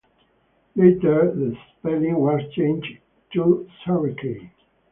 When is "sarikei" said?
3.85-4.49